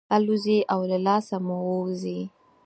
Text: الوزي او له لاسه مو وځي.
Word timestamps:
الوزي 0.15 0.59
او 0.73 0.79
له 0.89 0.97
لاسه 1.07 1.35
مو 1.45 1.57
وځي. 1.83 2.19